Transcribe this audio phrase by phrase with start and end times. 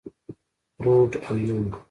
[0.75, 1.71] فروډ او يونګ.